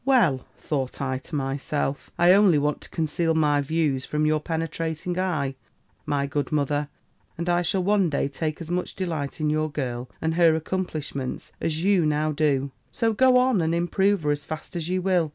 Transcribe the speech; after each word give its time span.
"'Well,' 0.03 0.47
thought 0.57 0.99
I 0.99 1.19
to 1.19 1.35
myself, 1.35 2.09
'I 2.17 2.33
only 2.33 2.57
want 2.57 2.81
to 2.81 2.89
conceal 2.89 3.35
my 3.35 3.61
views 3.61 4.03
from 4.03 4.25
your 4.25 4.39
penetrating 4.39 5.19
eye, 5.19 5.53
my 6.07 6.25
good 6.25 6.51
mother; 6.51 6.89
and 7.37 7.47
I 7.47 7.61
shall 7.61 7.83
one 7.83 8.09
day 8.09 8.27
take 8.27 8.59
as 8.61 8.71
much 8.71 8.95
delight 8.95 9.39
in 9.39 9.51
your 9.51 9.69
girl, 9.71 10.09
and 10.19 10.33
her 10.33 10.55
accomplishments, 10.55 11.51
as 11.61 11.83
you 11.83 12.03
now 12.03 12.31
do; 12.31 12.71
so 12.91 13.13
go 13.13 13.37
on, 13.37 13.61
and 13.61 13.75
improve 13.75 14.23
her 14.23 14.31
as 14.31 14.43
fast 14.43 14.75
as 14.75 14.89
you 14.89 15.03
will. 15.03 15.29